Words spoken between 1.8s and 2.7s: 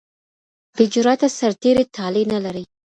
طالع نه لري.